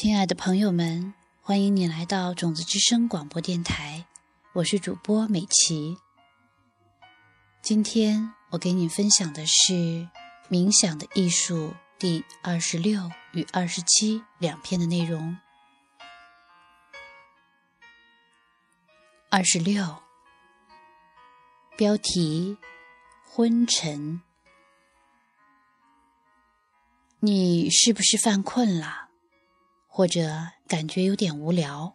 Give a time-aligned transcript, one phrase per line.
[0.00, 1.12] 亲爱的朋友们，
[1.42, 4.06] 欢迎你来到种子之声广播电台，
[4.52, 5.96] 我是主播美琪。
[7.62, 9.72] 今天我给你分享的是
[10.48, 15.36] 《冥想的艺术》第二十六与二十七两篇的内容。
[19.28, 20.00] 二十六，
[21.76, 22.56] 标题：
[23.24, 24.22] 昏沉。
[27.18, 29.07] 你是不是犯困了？
[29.98, 31.92] 或者感觉有点无聊。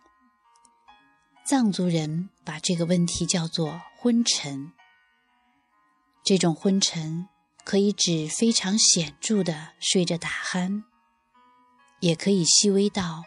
[1.46, 4.74] 藏族人把这个问题叫做昏沉。
[6.22, 7.30] 这种昏沉
[7.64, 10.84] 可以指非常显著的睡着打鼾，
[12.02, 13.24] 也可以细微到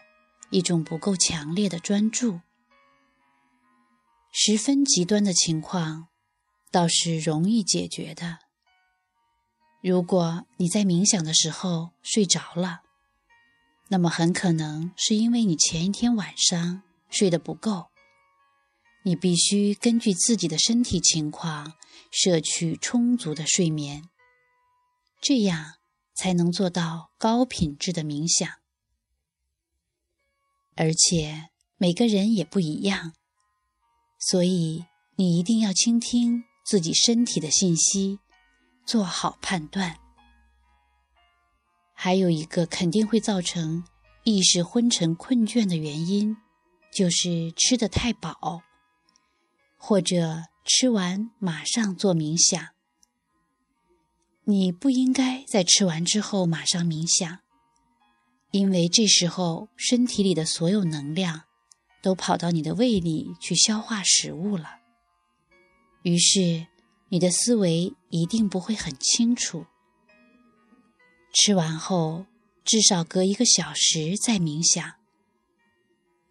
[0.51, 2.41] 一种不够强烈的专注。
[4.31, 6.09] 十分极端的情况
[6.69, 8.37] 倒是容易解决的。
[9.81, 12.81] 如果你在冥想的时候睡着了。
[13.89, 17.87] 那么很可能是因为你前一天晚上睡得不够，
[19.03, 21.73] 你必须根据自己的身体情况
[22.11, 24.09] 摄取充足的睡眠，
[25.21, 25.75] 这样
[26.13, 28.49] 才能做到高品质的冥想。
[30.75, 33.13] 而且每个人也不一样，
[34.19, 38.19] 所以你一定要倾听自己身体的信息，
[38.85, 39.97] 做好判断。
[41.99, 43.83] 还有一个肯定会造成
[44.23, 46.37] 意识昏沉、困倦的原因，
[46.93, 48.61] 就是吃得太饱，
[49.77, 52.67] 或者吃完马上做冥想。
[54.43, 57.39] 你不应该在吃完之后马上冥想，
[58.51, 61.45] 因为这时候身体里的所有能量
[62.03, 64.77] 都跑到你的胃里去消化食物了，
[66.03, 66.67] 于是
[67.09, 69.65] 你的思维一定不会很清楚。
[71.33, 72.25] 吃完后，
[72.63, 74.95] 至少隔一个小时再冥想。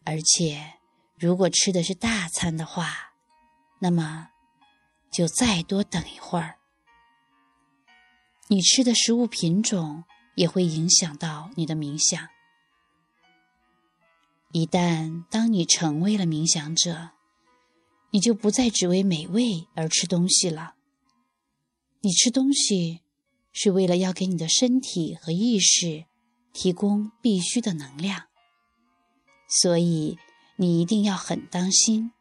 [0.04, 0.74] 而且，
[1.18, 3.12] 如果吃的是大餐的话，
[3.78, 4.30] 那么
[5.10, 6.58] 就再多等一会儿。
[8.48, 10.04] 你吃的食物品种
[10.34, 12.28] 也会影响到你的冥想。
[14.52, 17.10] 一旦当你成为了冥想者，
[18.10, 20.74] 你就不再只为美味而吃东西了。
[22.00, 23.02] 你吃东西。
[23.58, 26.04] 是为了要给你的身体和意识
[26.52, 28.26] 提供必须的能量，
[29.48, 30.18] 所以
[30.56, 32.12] 你一定要很当心。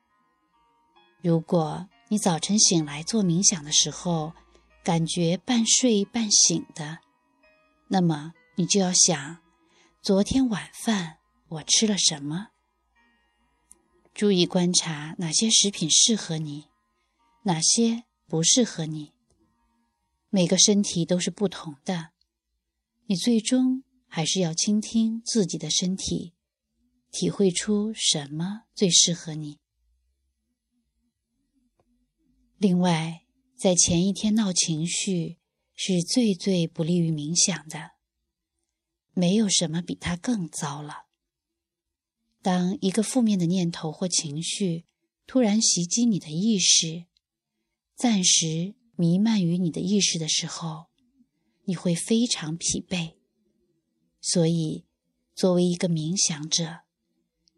[1.21, 4.31] 如果你早晨醒来做冥想的时候，
[4.81, 6.99] 感觉半睡半醒的，
[7.89, 9.39] 那么你就要想：
[10.01, 11.17] 昨天晚饭
[11.49, 12.51] 我吃了什么？
[14.13, 16.69] 注意观察哪些食品适合你，
[17.43, 19.14] 哪些不适合你。
[20.35, 22.09] 每个身体都是不同的，
[23.05, 26.33] 你最终还是要倾听自己的身体，
[27.09, 29.59] 体会出什么最适合你。
[32.57, 33.23] 另外，
[33.55, 35.37] 在前一天闹情绪
[35.73, 37.91] 是最最不利于冥想的，
[39.13, 41.05] 没有什么比它更糟了。
[42.41, 44.83] 当一个负面的念头或情绪
[45.25, 47.05] 突然袭击你的意识，
[47.95, 48.75] 暂时。
[48.95, 50.87] 弥漫于你的意识的时候，
[51.65, 53.15] 你会非常疲惫。
[54.21, 54.85] 所以，
[55.35, 56.79] 作为一个冥想者，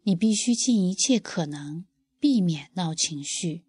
[0.02, 1.86] 你必须尽一切可能
[2.18, 3.64] 避免闹情绪。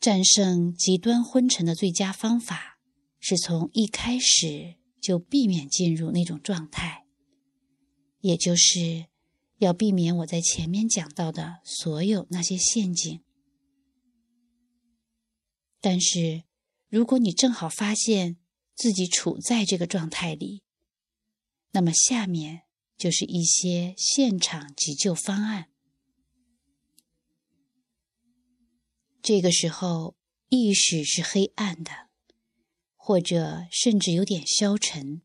[0.00, 2.80] 战胜极端昏沉的最佳方法，
[3.20, 7.06] 是从一开始就避免进入那种状态，
[8.20, 9.06] 也就是
[9.58, 13.22] 要避免我在前面讲到的所有那些陷阱。
[15.84, 16.44] 但是，
[16.88, 18.36] 如果你正好发现
[18.76, 20.62] 自己处在这个状态里，
[21.72, 22.62] 那么下面
[22.96, 25.70] 就是一些现场急救方案。
[29.20, 30.16] 这个时候，
[30.50, 32.08] 意识是黑暗的，
[32.94, 35.22] 或者甚至有点消沉。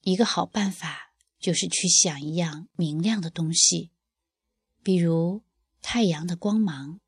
[0.00, 3.90] 一个好办法就是去想一样明亮的东西，
[4.82, 5.42] 比如
[5.82, 7.00] 太阳的光芒，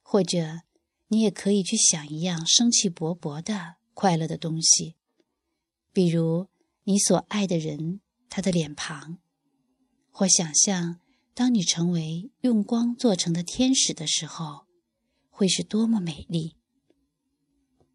[0.00, 0.60] 或者。
[1.12, 4.94] 你也可以去想一样生气勃勃的快乐的东西，
[5.92, 6.46] 比如
[6.84, 9.18] 你所爱的人他的脸庞，
[10.08, 11.00] 或想象
[11.34, 14.66] 当你成为用光做成的天使的时候，
[15.28, 16.54] 会是多么美丽。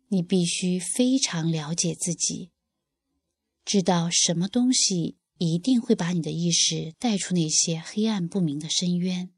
[0.09, 2.51] 你必须非常了解自己，
[3.63, 9.31] 知道什么东西一定会把你的意识带出那些黑暗不明的深渊。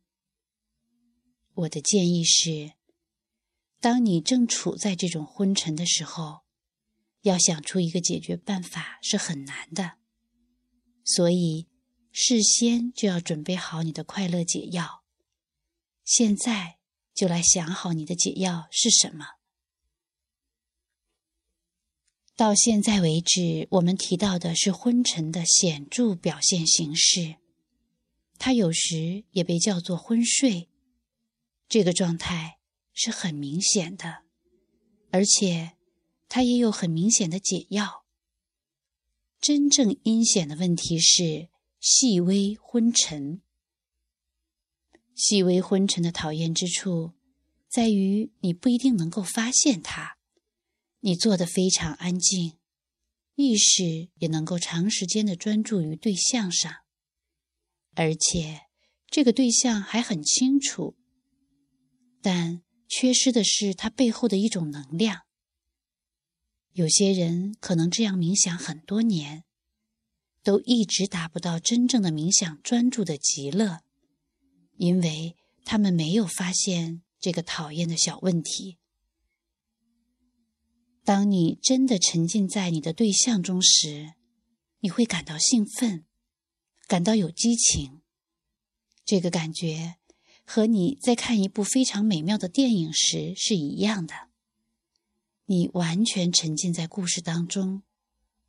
[1.54, 2.77] 我的建议是。
[3.80, 6.40] 当你正处在这种昏沉的时候，
[7.22, 9.98] 要想出一个解决办法是很难的。
[11.04, 11.68] 所以
[12.12, 15.04] 事先就要准备好你的快乐解药。
[16.04, 16.78] 现在
[17.14, 19.26] 就来想好你的解药是什么。
[22.36, 27.38] 到现在为止，我们提到的是昏沉的显著表现形式，
[28.38, 30.70] 它有时也被叫做昏睡。
[31.68, 32.57] 这个状态
[33.00, 34.24] 是很明显的，
[35.12, 35.74] 而且
[36.28, 38.04] 它也有很明显的解药。
[39.40, 41.50] 真正阴险的问题是
[41.80, 43.40] 细微昏沉。
[45.14, 47.14] 细微昏沉的讨厌之处，
[47.70, 50.18] 在于你不一定能够发现它。
[51.02, 52.58] 你做的非常安静，
[53.36, 56.78] 意识也能够长时间的专注于对象上，
[57.94, 58.62] 而且
[59.06, 60.98] 这个对象还很清楚，
[62.24, 65.22] 但缺失的是它背后的一种能量。
[66.74, 69.44] 有些人可能这样冥想很多年，
[70.44, 73.82] 都一直达不到真正的冥想专注的极乐，
[74.78, 75.36] 因为
[75.66, 78.78] 他们没有发现这个讨厌的小问题。
[81.04, 84.14] 当你真的沉浸在你的对象中时，
[84.82, 86.06] 你会感到兴奋，
[86.86, 88.02] 感到有激情。
[89.04, 89.96] 这个感觉
[90.50, 94.30] 和你在看一部非常美妙的电影时是一样的。
[95.48, 97.84] 你完全沉浸在故事当中，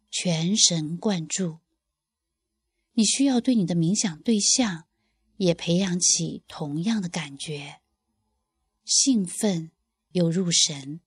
[0.09, 1.59] 全神贯注。
[2.93, 4.87] 你需要对你的冥想对象
[5.39, 7.81] 也培养起同样的感觉，
[8.85, 9.73] 兴奋
[10.13, 11.01] 又入神。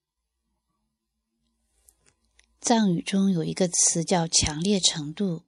[2.60, 5.46] 藏语中有一个词叫“强烈程度”，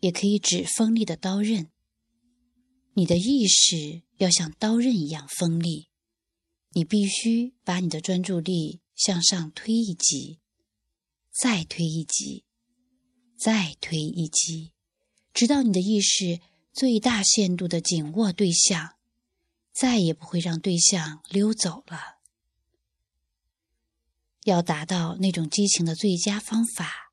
[0.00, 1.71] 也可以指锋利的刀刃。
[2.94, 5.88] 你的意识要像刀刃一样锋利，
[6.72, 10.40] 你必须把你的专注力向上推一级，
[11.30, 12.44] 再推一级，
[13.38, 14.72] 再推一级，
[15.32, 16.40] 直到你的意识
[16.72, 18.96] 最大限度的紧握对象，
[19.72, 22.18] 再也不会让对象溜走了。
[24.44, 27.12] 要达到那种激情的最佳方法，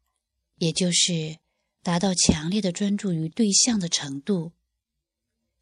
[0.57, 1.37] 也就是
[1.81, 4.51] 达到强烈的专注于对象的程度，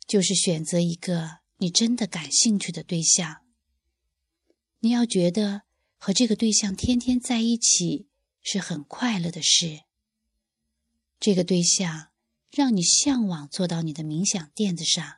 [0.08, 3.46] 就是选择一个你真的感兴趣的对象。
[4.80, 5.64] 你要觉得
[5.98, 8.08] 和这个对象天天在一起
[8.42, 9.82] 是很快乐的事。
[11.20, 12.12] 这个对象
[12.50, 15.18] 让你向往坐到你的冥想垫子上，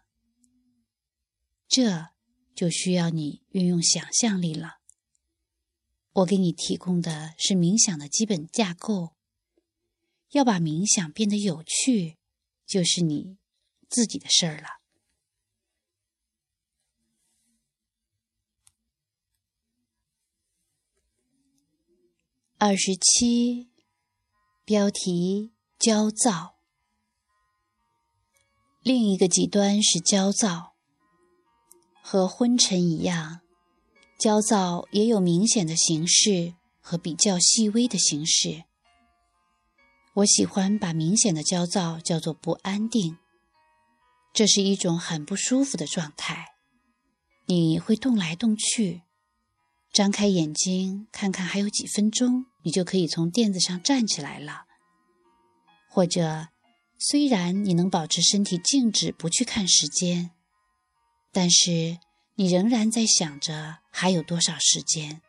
[1.68, 2.08] 这
[2.56, 4.80] 就需要你运用想象力了。
[6.14, 9.16] 我给你提供的是冥想的基本架构。
[10.32, 12.18] 要把冥想变得有趣，
[12.66, 13.38] 就是你
[13.90, 14.79] 自己的事儿了。
[22.62, 23.70] 二十七，
[24.66, 26.58] 标题：焦躁。
[28.82, 30.74] 另一个极端是焦躁，
[32.02, 33.40] 和昏沉一样。
[34.20, 38.66] 焦躁也有明显的形式和比较细微的形式。
[40.16, 43.18] 我喜欢把明显的焦躁叫做不安定，
[44.34, 46.56] 这是一种很不舒服的状态。
[47.46, 49.04] 你会动来动去，
[49.92, 54.66] 张开眼睛看看还有几分钟，你就可以从垫子上站起来了。
[55.88, 56.50] 或者，
[56.98, 60.32] 虽然你能保持身体静止不去看时间，
[61.32, 62.00] 但是。
[62.36, 65.22] 你仍然在想着还有多少时间。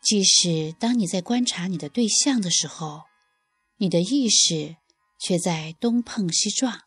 [0.00, 3.02] 即使当你在观察你的对象的时候，
[3.76, 4.76] 你的意识
[5.18, 6.80] 却在东碰西撞，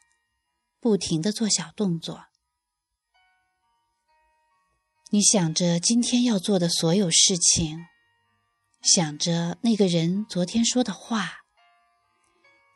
[0.80, 2.24] 不停的做小动作。
[5.14, 7.86] 你想着今天要做的所有事情，
[8.82, 11.40] 想着那个人昨天说的话，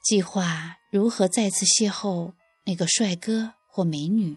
[0.03, 2.33] 计划如何再次邂逅
[2.65, 4.35] 那个帅哥或美女。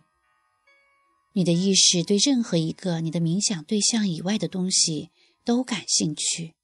[1.32, 5.10] 你的意识对任何一个你的冥想对象以外的东西
[5.44, 6.54] 都感兴趣。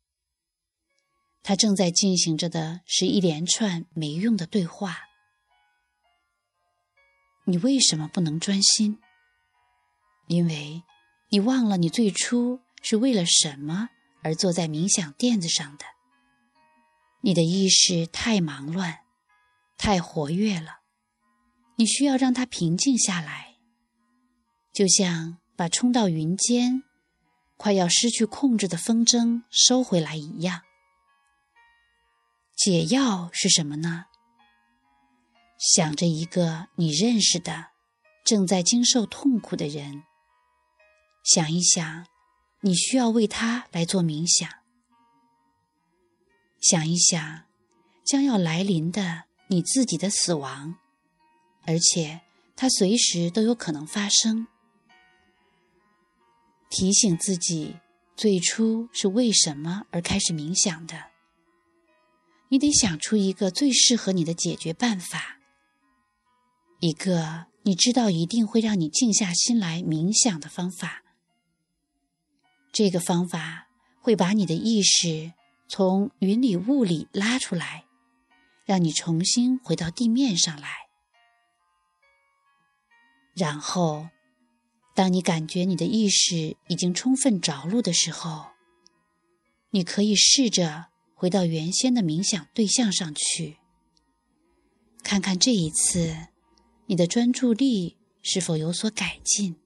[1.42, 4.98] 它正在进行着的是一连串没用的对话。
[7.46, 9.00] 你为什么不能专心？
[10.28, 10.84] 因为
[11.34, 13.88] 你忘了你最初是为了什么
[14.22, 15.84] 而坐在冥想垫子上的。
[17.22, 19.00] 你的意识太忙乱，
[19.76, 20.78] 太活跃了。
[21.74, 23.56] 你需要让它平静下来。
[24.72, 26.84] 就像把冲到云间、
[27.56, 30.62] 快要失去控制的风筝收回来一样。
[32.54, 34.04] 解药是什么呢？
[35.58, 37.70] 想着一个你认识的、
[38.24, 40.04] 正在经受痛苦的人，
[41.24, 42.06] 想一想，
[42.60, 44.46] 你需要为他来做冥想。
[46.60, 47.44] 想一想，
[48.04, 50.76] 将要来临的你自己的死亡，
[51.62, 52.20] 而且
[52.54, 54.46] 它随时都有可能发生。
[56.68, 57.76] 提醒自己，
[58.14, 61.06] 最初是为什么而开始冥想的？
[62.48, 65.38] 你得想出一个最适合你的解决办法，
[66.80, 71.03] 一个你知道一定会让你静下心来冥想的方法。
[72.74, 73.68] 这个方法
[74.02, 75.32] 会把你的意识
[75.68, 77.86] 从云里雾里拉出来，
[78.66, 80.68] 让你重新回到地面上来，
[83.34, 84.08] 然后。
[84.96, 88.52] 当你感觉你的意识已经充分着陆的时候，
[89.70, 93.56] 你可以试着回到原先的冥想对象上去，
[95.02, 96.28] 看看这一次
[96.86, 99.56] 你的专注力是否有所改进。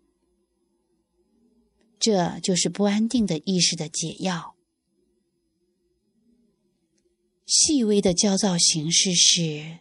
[2.08, 4.56] 这就是不安定的意识的解药。
[7.44, 9.80] 细微的焦躁形式是，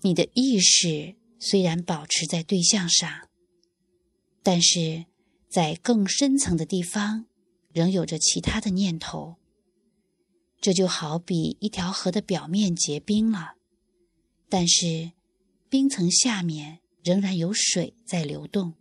[0.00, 3.28] 你的意识虽然保持在对象上。
[4.42, 5.04] 但是，
[5.48, 7.26] 在更深层的地方，
[7.72, 9.36] 仍有着其他的念头。
[10.60, 13.52] 这就好比一条河的表面结冰了，
[14.48, 15.12] 但是
[15.68, 18.74] 冰层下面仍然有水在流动。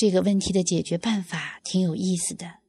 [0.00, 2.60] 这个问题的解决办法挺有意思的。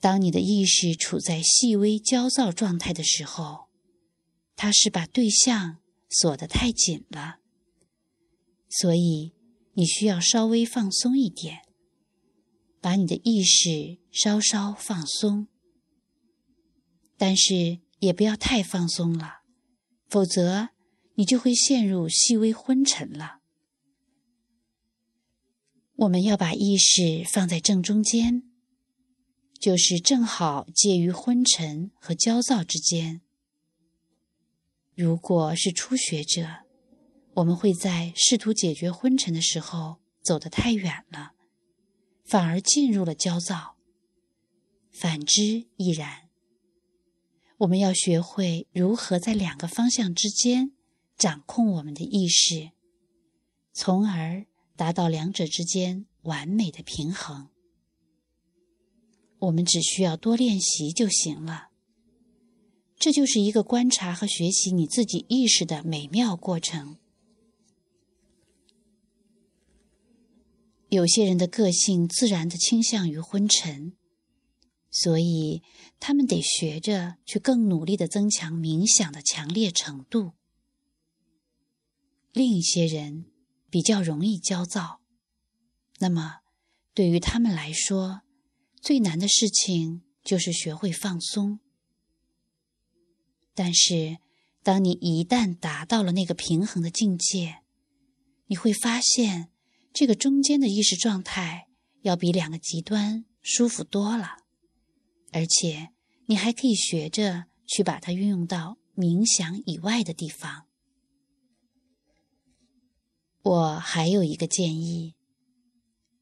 [0.00, 3.66] 当你的意识处在细微焦躁状态的时候，
[4.54, 5.76] 它是把对象
[6.08, 7.40] 锁得太紧了。
[8.70, 9.34] 所以，
[9.74, 11.58] 你需要稍微放松一点，
[12.80, 15.48] 把你的意识稍稍放松，
[17.18, 19.40] 但是也不要太放松了，
[20.08, 20.70] 否则
[21.16, 23.35] 你就会陷入细微昏沉了。
[25.96, 28.42] 我们要把意识放在正中间，
[29.58, 33.22] 就是正好介于昏沉和焦躁之间。
[34.94, 36.64] 如果是初学者，
[37.34, 41.32] 我们会在试图解决昏沉的时候走得太远了，
[42.24, 43.76] 反而进入了焦躁。
[44.90, 46.28] 反之亦然。
[47.58, 50.72] 我们要学会如何在两个方向之间
[51.16, 52.72] 掌控我们的意识，
[53.72, 54.44] 从而
[54.76, 57.48] 达到两者之间完美的平衡。
[59.38, 61.68] 我们只需要多练习就行了。
[62.98, 66.96] 这就是一个观察和学习你自己意识的美妙过程。
[70.88, 73.94] 有些人的个性自然的倾向于昏沉，
[74.90, 75.62] 所以
[76.00, 80.32] 他们得学着去更努力的增强冥想的强烈程度。
[82.32, 83.26] 另一些人
[83.76, 85.02] 比较容易焦躁，
[85.98, 86.36] 那么
[86.94, 88.22] 对于他们来说，
[88.80, 91.60] 最难的事情就是学会放松。
[93.54, 94.16] 但是，
[94.62, 97.58] 当你一旦达到了那个平衡的境界，
[98.46, 99.50] 你会发现。
[99.92, 101.68] 这个中间的意识状态
[102.00, 104.38] 要比两个极端舒服多了，
[105.32, 105.90] 而且
[106.28, 110.66] 你还可以学着去把它运用到冥想以外的地方。
[113.48, 115.14] 我还有一个建议：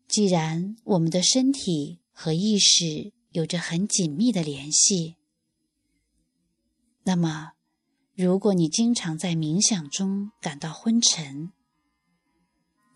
[0.07, 5.17] 既然我们的身体和意识有着很紧密的联系，
[7.05, 7.53] 那么
[8.15, 11.51] 如果你经常在冥想中感到昏沉，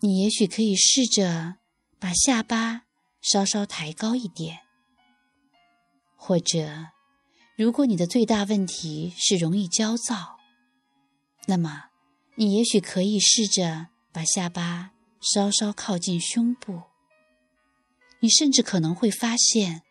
[0.01, 1.55] 你也许可以试着
[1.97, 2.83] 把下巴
[3.19, 4.59] 稍稍抬高一点，
[6.15, 6.89] 或者，
[7.57, 10.37] 如果你的最大问题是容易焦躁，
[11.47, 11.85] 那么
[12.35, 16.83] 你也许可以试着把下巴稍稍靠近胸部。
[18.21, 19.83] 你甚至可能会发现，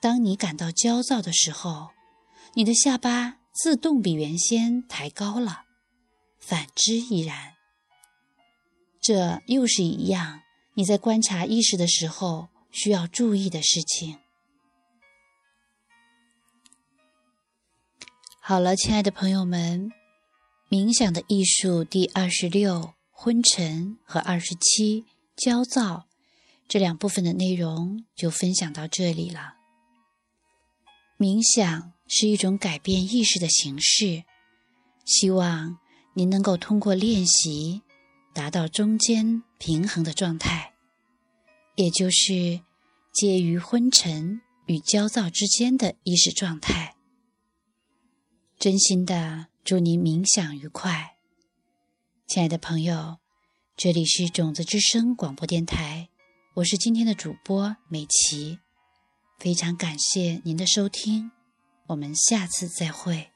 [0.00, 1.90] 当你感到焦躁的时候，
[2.54, 5.64] 你的下巴自动比原先抬高了，
[6.38, 7.54] 反之亦然。
[9.00, 10.42] 这又是一样，
[10.74, 14.18] 你在观察意识的时候需要注意的事情。
[18.40, 19.90] 好了，亲爱的朋友们，
[20.68, 25.04] 冥想的艺术第二十六昏沉和二十七
[25.36, 26.06] 焦躁
[26.66, 29.56] 这两部分的内容就分享到这里了。
[31.18, 34.24] 冥想是一种改变意识的形式，
[35.04, 35.76] 希望
[36.14, 37.82] 您能够通过练习。
[38.32, 40.72] 达到中间平衡的状态，
[41.74, 42.62] 也就是
[43.12, 46.96] 介于昏沉与焦躁之间的意识状态。
[48.58, 51.16] 真心的祝您冥想愉快，
[52.32, 53.18] 亲爱的朋友，
[53.76, 56.10] 这里是种子之声广播电台，
[56.54, 58.60] 我是今天的主播美琪，
[59.36, 61.32] 非常感谢您的收听，
[61.88, 63.32] 我们下次再会。